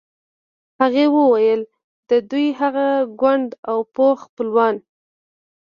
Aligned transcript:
هغې 0.81 1.05
وویل 1.17 1.61
د 2.09 2.11
دوی 2.29 2.47
هغه 2.61 2.87
کونډ 3.19 3.49
او 3.69 3.77
پوخ 3.95 4.17
خپلوان. 4.27 4.75